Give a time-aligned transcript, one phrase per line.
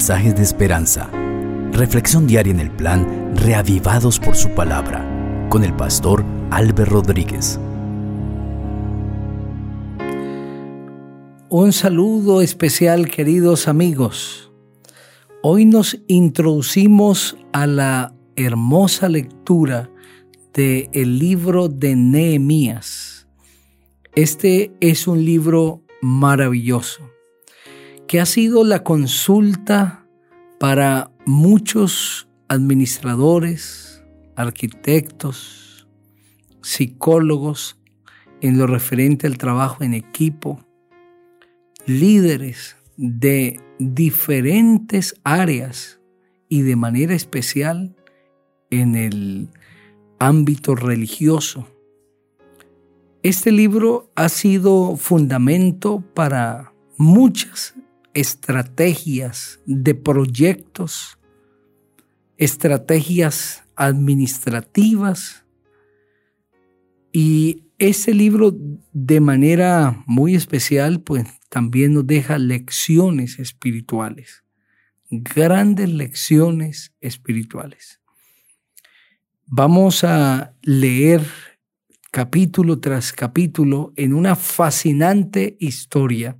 [0.00, 1.10] mensajes de esperanza.
[1.72, 5.04] Reflexión diaria en el plan Reavivados por su palabra
[5.50, 7.60] con el pastor Álvaro Rodríguez.
[11.50, 14.50] Un saludo especial queridos amigos.
[15.42, 19.90] Hoy nos introducimos a la hermosa lectura
[20.54, 23.28] del el libro de Nehemías.
[24.14, 27.09] Este es un libro maravilloso
[28.10, 30.04] que ha sido la consulta
[30.58, 34.02] para muchos administradores,
[34.34, 35.86] arquitectos,
[36.60, 37.78] psicólogos
[38.40, 40.58] en lo referente al trabajo en equipo,
[41.86, 46.00] líderes de diferentes áreas
[46.48, 47.94] y de manera especial
[48.70, 49.50] en el
[50.18, 51.68] ámbito religioso.
[53.22, 57.76] Este libro ha sido fundamento para muchas
[58.14, 61.18] estrategias de proyectos,
[62.36, 65.44] estrategias administrativas
[67.12, 68.54] y ese libro
[68.92, 74.44] de manera muy especial pues también nos deja lecciones espirituales,
[75.10, 78.00] grandes lecciones espirituales.
[79.46, 81.26] Vamos a leer
[82.10, 86.38] capítulo tras capítulo en una fascinante historia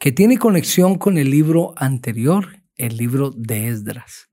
[0.00, 4.30] que tiene conexión con el libro anterior, el libro de Esdras.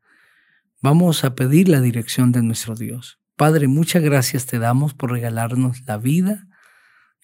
[0.81, 3.19] Vamos a pedir la dirección de nuestro Dios.
[3.35, 6.47] Padre, muchas gracias te damos por regalarnos la vida.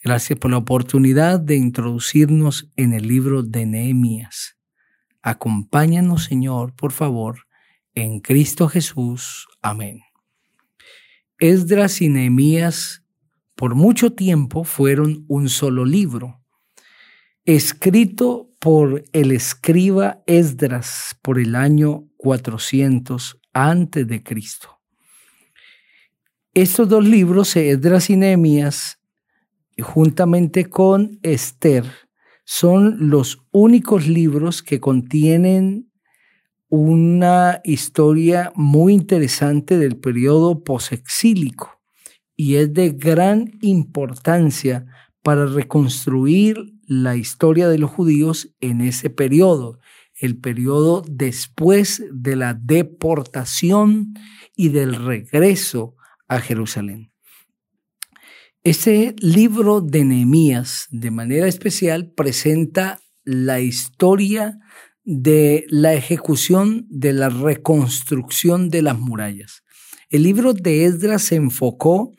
[0.03, 4.57] Gracias por la oportunidad de introducirnos en el libro de Nehemías.
[5.21, 7.47] Acompáñanos, Señor, por favor,
[7.95, 9.47] en Cristo Jesús.
[9.61, 10.01] Amén.
[11.39, 13.05] Esdras y Nehemías
[13.55, 16.42] por mucho tiempo fueron un solo libro
[17.45, 24.79] escrito por el escriba Esdras por el año 400 antes de Cristo.
[26.53, 28.99] Estos dos libros, Esdras y Nehemías,
[29.81, 31.83] juntamente con Esther,
[32.45, 35.91] son los únicos libros que contienen
[36.69, 41.81] una historia muy interesante del periodo posexílico
[42.35, 44.85] y es de gran importancia
[45.23, 49.79] para reconstruir la historia de los judíos en ese periodo,
[50.15, 54.13] el periodo después de la deportación
[54.55, 55.95] y del regreso
[56.27, 57.11] a Jerusalén.
[58.63, 64.59] Ese libro de Nehemías, de manera especial, presenta la historia
[65.03, 69.63] de la ejecución de la reconstrucción de las murallas.
[70.09, 72.11] El libro de Esdras se enfocó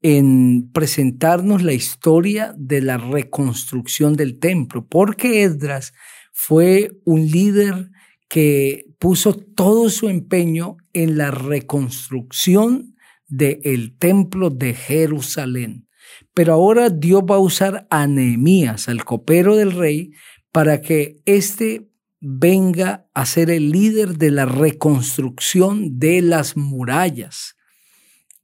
[0.00, 5.92] en presentarnos la historia de la reconstrucción del templo, porque Esdras
[6.32, 7.90] fue un líder
[8.28, 12.94] que puso todo su empeño en la reconstrucción
[13.26, 15.88] del templo de Jerusalén.
[16.34, 20.12] Pero ahora Dios va a usar a Nehemías, al copero del rey,
[20.52, 27.57] para que éste venga a ser el líder de la reconstrucción de las murallas.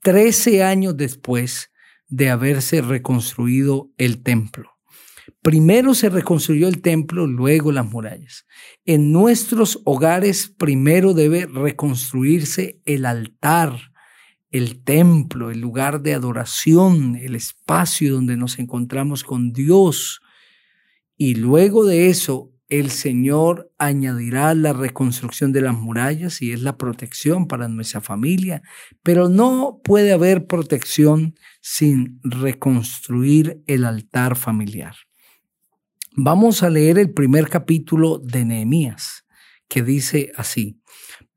[0.04, 1.70] Trece años después
[2.08, 4.70] de haberse reconstruido el templo.
[5.40, 8.44] Primero se reconstruyó el templo, luego las murallas.
[8.84, 13.92] En nuestros hogares primero debe reconstruirse el altar,
[14.50, 20.20] el templo, el lugar de adoración, el espacio donde nos encontramos con Dios.
[21.16, 26.76] Y luego de eso, el Señor añadirá la reconstrucción de las murallas y es la
[26.76, 28.62] protección para nuestra familia,
[29.02, 34.96] pero no puede haber protección sin reconstruir el altar familiar.
[36.16, 39.24] Vamos a leer el primer capítulo de Nehemías,
[39.68, 40.80] que dice así,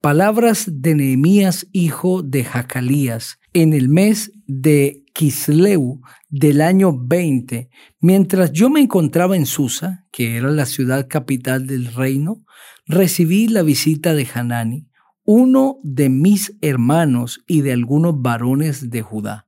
[0.01, 7.69] Palabras de Nehemías, hijo de Jacalías, en el mes de Kisleu del año 20,
[7.99, 12.45] mientras yo me encontraba en Susa, que era la ciudad capital del reino,
[12.85, 14.87] recibí la visita de Hanani,
[15.23, 19.47] uno de mis hermanos y de algunos varones de Judá.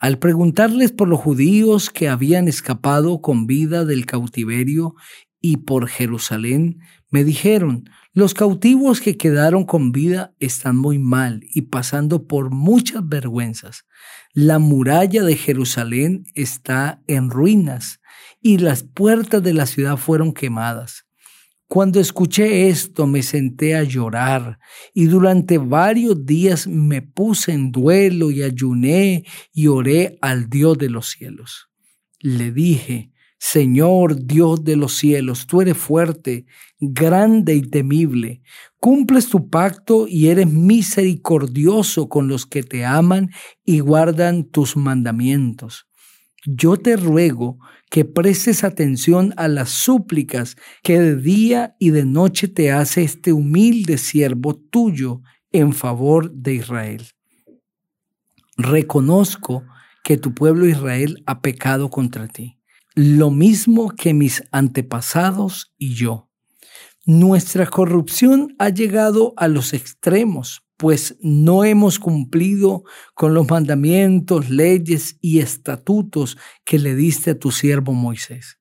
[0.00, 4.94] Al preguntarles por los judíos que habían escapado con vida del cautiverio
[5.40, 11.62] y por Jerusalén, me dijeron, los cautivos que quedaron con vida están muy mal y
[11.62, 13.86] pasando por muchas vergüenzas.
[14.32, 18.00] La muralla de Jerusalén está en ruinas
[18.40, 21.06] y las puertas de la ciudad fueron quemadas.
[21.68, 24.58] Cuando escuché esto me senté a llorar
[24.94, 30.88] y durante varios días me puse en duelo y ayuné y oré al Dios de
[30.88, 31.68] los cielos.
[32.20, 36.44] Le dije, Señor Dios de los cielos, tú eres fuerte,
[36.80, 38.42] grande y temible.
[38.80, 43.30] Cumples tu pacto y eres misericordioso con los que te aman
[43.64, 45.86] y guardan tus mandamientos.
[46.46, 47.58] Yo te ruego
[47.90, 53.32] que prestes atención a las súplicas que de día y de noche te hace este
[53.32, 55.20] humilde siervo tuyo
[55.52, 57.06] en favor de Israel.
[58.56, 59.62] Reconozco
[60.02, 62.57] que tu pueblo Israel ha pecado contra ti
[62.98, 66.28] lo mismo que mis antepasados y yo.
[67.06, 72.82] Nuestra corrupción ha llegado a los extremos, pues no hemos cumplido
[73.14, 78.58] con los mandamientos, leyes y estatutos que le diste a tu siervo Moisés.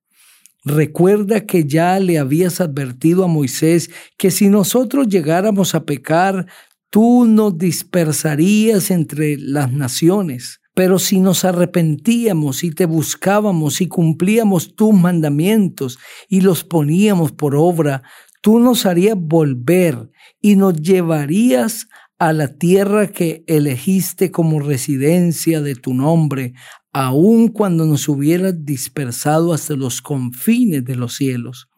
[0.63, 3.89] Recuerda que ya le habías advertido a Moisés
[4.19, 6.45] que si nosotros llegáramos a pecar,
[6.91, 10.61] tú nos dispersarías entre las naciones.
[10.77, 15.97] Pero si nos arrepentíamos y te buscábamos y cumplíamos tus mandamientos
[16.29, 18.03] y los poníamos por obra,
[18.43, 21.87] tú nos harías volver y nos llevarías
[22.19, 26.53] a la tierra que elegiste como residencia de tu nombre,
[26.93, 31.69] aun cuando nos hubieras dispersado hasta los confines de los cielos.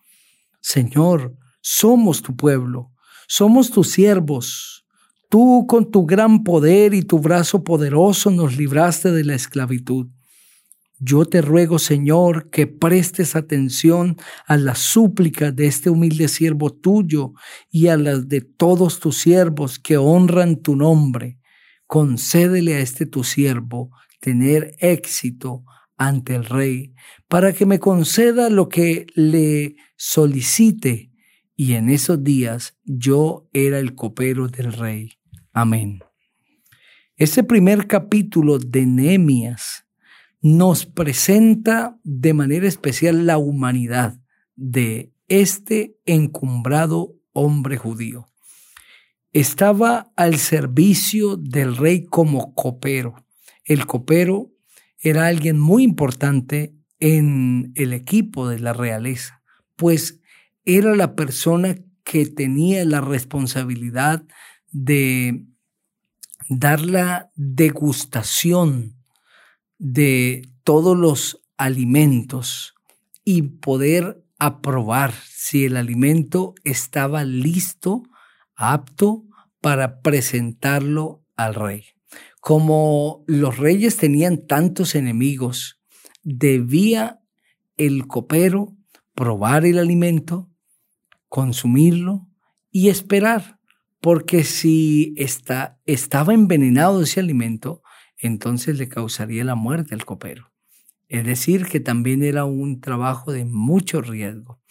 [0.60, 2.92] Señor, somos tu pueblo,
[3.30, 4.79] somos tus siervos,
[5.30, 10.08] Tú con tu gran poder y tu brazo poderoso nos libraste de la esclavitud.
[10.98, 14.18] Yo te ruego, Señor, que prestes atención
[14.48, 17.34] a las súplicas de este humilde siervo tuyo
[17.70, 21.40] y a las de todos tus siervos que honran tu nombre.
[21.86, 25.64] Concédele a este tu siervo tener éxito
[25.96, 26.96] ante el rey,
[27.28, 31.12] para que me conceda lo que le solicite.
[31.56, 35.19] Y en esos días yo era el copero del rey.
[35.62, 36.00] Amén.
[37.18, 39.86] Este primer capítulo de Nehemías
[40.42, 44.18] nos presenta de manera especial la humanidad
[44.56, 48.26] de este encumbrado hombre judío.
[49.34, 53.26] Estaba al servicio del rey como copero.
[53.66, 54.54] El copero
[54.98, 59.42] era alguien muy importante en el equipo de la realeza,
[59.76, 60.22] pues
[60.64, 61.76] era la persona
[62.06, 64.24] que tenía la responsabilidad
[64.72, 65.46] de
[66.50, 68.96] dar la degustación
[69.78, 72.76] de todos los alimentos
[73.24, 78.04] y poder aprobar si el alimento estaba listo,
[78.56, 79.26] apto
[79.62, 81.86] para presentarlo al rey.
[82.40, 85.80] Como los reyes tenían tantos enemigos,
[86.24, 87.20] debía
[87.78, 88.76] el copero
[89.14, 90.50] probar el alimento,
[91.28, 92.28] consumirlo
[92.72, 93.59] y esperar
[94.02, 97.82] porque si está, estaba envenenado ese alimento,
[98.18, 100.52] entonces le causaría la muerte al copero.
[101.08, 104.62] Es decir, que también era un trabajo de mucho riesgo.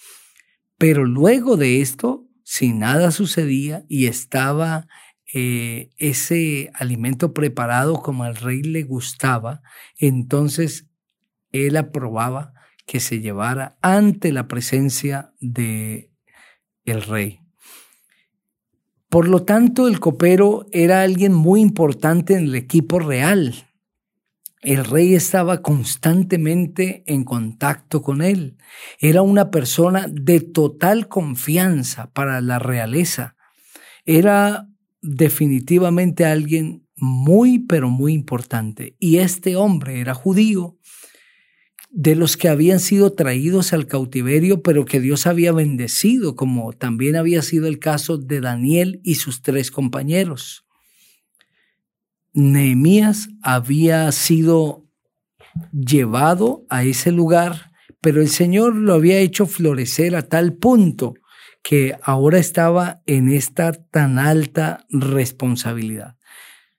[0.79, 4.87] Pero luego de esto, si nada sucedía y estaba
[5.35, 9.63] eh, ese alimento preparado como al rey le gustaba,
[9.99, 10.87] entonces
[11.53, 12.55] él aprobaba
[12.87, 16.11] que se llevara ante la presencia de
[16.85, 17.41] el rey.
[19.09, 23.55] Por lo tanto, el copero era alguien muy importante en el equipo real.
[24.61, 28.59] El rey estaba constantemente en contacto con él.
[28.99, 33.37] Era una persona de total confianza para la realeza.
[34.05, 34.69] Era
[35.01, 38.97] definitivamente alguien muy, pero muy importante.
[38.99, 40.77] Y este hombre era judío
[41.91, 47.17] de los que habían sido traídos al cautiverio, pero que Dios había bendecido, como también
[47.17, 50.67] había sido el caso de Daniel y sus tres compañeros.
[52.35, 54.87] Nehemías había sido
[55.73, 61.15] llevado a ese lugar, pero el Señor lo había hecho florecer a tal punto
[61.63, 66.17] que ahora estaba en esta tan alta responsabilidad.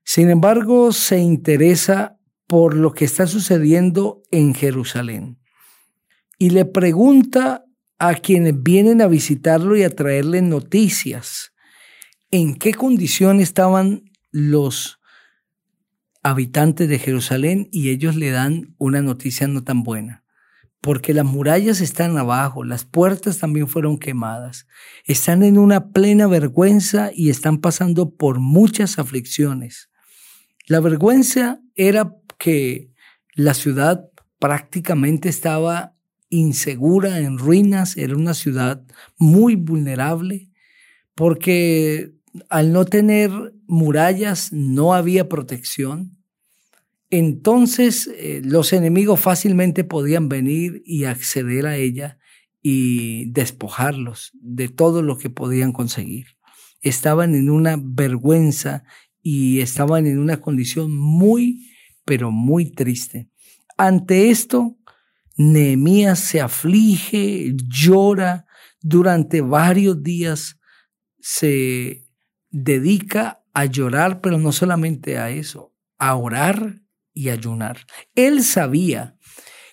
[0.04, 2.19] Sin embargo, se interesa
[2.50, 5.38] por lo que está sucediendo en Jerusalén.
[6.40, 7.64] Y le pregunta
[8.00, 11.54] a quienes vienen a visitarlo y a traerle noticias
[12.32, 15.00] en qué condición estaban los
[16.24, 20.24] habitantes de Jerusalén y ellos le dan una noticia no tan buena,
[20.82, 24.66] porque las murallas están abajo, las puertas también fueron quemadas,
[25.06, 29.89] están en una plena vergüenza y están pasando por muchas aflicciones.
[30.70, 32.92] La vergüenza era que
[33.34, 34.08] la ciudad
[34.38, 35.96] prácticamente estaba
[36.30, 38.84] insegura, en ruinas, era una ciudad
[39.18, 40.52] muy vulnerable,
[41.16, 42.14] porque
[42.50, 43.32] al no tener
[43.66, 46.20] murallas no había protección.
[47.10, 52.20] entonces eh, los enemigos fácilmente podían venir y acceder a ella
[52.62, 56.28] y despojarlos de todo lo que podían conseguir.
[56.82, 58.84] Estaban en una vergüenza
[59.22, 61.70] y estaban en una condición muy,
[62.06, 63.30] pero muy triste.
[63.78, 64.78] Ante esto,
[65.38, 68.46] Nehemías se aflige, llora,
[68.82, 70.60] durante varios días
[71.20, 72.08] se
[72.50, 76.82] dedica a llorar, pero no solamente a eso, a orar
[77.14, 77.86] y ayunar.
[78.16, 79.18] Él sabía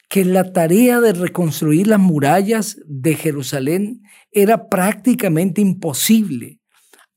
[0.08, 6.60] que la tarea de reconstruir las murallas de Jerusalén era prácticamente imposible,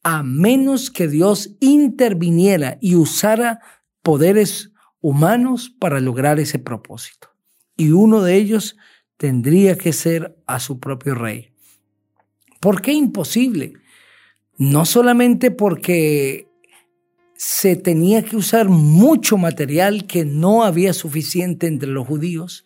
[0.04, 3.60] a menos que Dios interviniera y usara
[4.02, 7.30] poderes humanos para lograr ese propósito.
[7.76, 8.78] Y uno de ellos
[9.18, 11.52] tendría que ser a su propio rey.
[12.60, 13.74] ¿Por qué imposible?
[14.58, 16.48] No solamente porque
[17.36, 22.66] se tenía que usar mucho material que no había suficiente entre los judíos,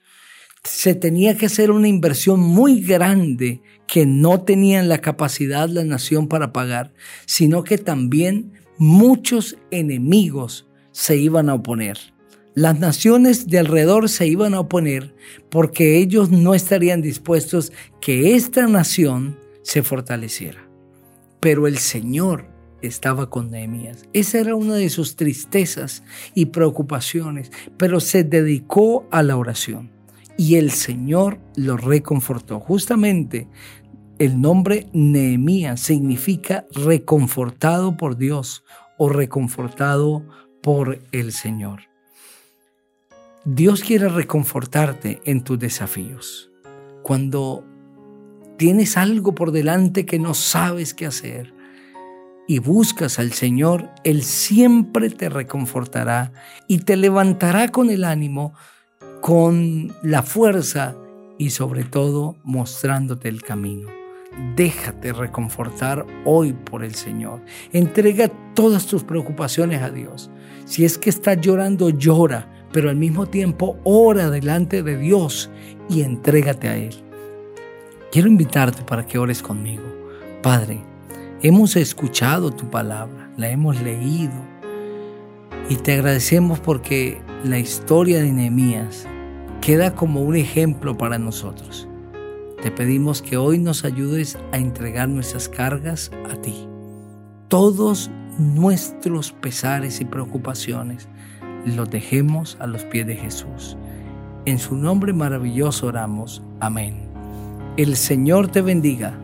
[0.63, 6.27] se tenía que hacer una inversión muy grande que no tenían la capacidad la nación
[6.27, 6.93] para pagar,
[7.25, 11.97] sino que también muchos enemigos se iban a oponer.
[12.55, 15.15] Las naciones de alrededor se iban a oponer
[15.49, 20.69] porque ellos no estarían dispuestos que esta nación se fortaleciera.
[21.41, 22.47] Pero el Señor
[22.81, 24.05] estaba con Nehemías.
[24.13, 26.03] Esa era una de sus tristezas
[26.35, 29.93] y preocupaciones, pero se dedicó a la oración
[30.37, 32.59] y el Señor lo reconfortó.
[32.59, 33.47] Justamente
[34.19, 38.63] el nombre Nehemías significa reconfortado por Dios
[38.97, 40.25] o reconfortado
[40.61, 41.81] por el Señor.
[43.45, 46.51] Dios quiere reconfortarte en tus desafíos.
[47.01, 47.65] Cuando
[48.57, 51.53] tienes algo por delante que no sabes qué hacer,
[52.47, 56.33] y buscas al Señor, Él siempre te reconfortará
[56.67, 58.53] y te levantará con el ánimo,
[59.23, 60.97] con la fuerza
[61.37, 63.87] y sobre todo mostrándote el camino.
[64.57, 67.39] Déjate reconfortar hoy por el Señor.
[67.71, 70.29] Entrega todas tus preocupaciones a Dios.
[70.65, 75.49] Si es que estás llorando, llora, pero al mismo tiempo ora delante de Dios
[75.87, 76.95] y entrégate a Él.
[78.11, 79.85] Quiero invitarte para que ores conmigo.
[80.41, 80.83] Padre,
[81.45, 84.31] Hemos escuchado tu palabra, la hemos leído
[85.69, 89.05] y te agradecemos porque la historia de Nehemías
[89.63, 91.87] queda como un ejemplo para nosotros.
[92.61, 96.67] Te pedimos que hoy nos ayudes a entregar nuestras cargas a ti.
[97.47, 101.07] Todos nuestros pesares y preocupaciones
[101.65, 103.77] los dejemos a los pies de Jesús.
[104.43, 106.43] En su nombre maravilloso oramos.
[106.59, 107.07] Amén.
[107.77, 109.17] El Señor te bendiga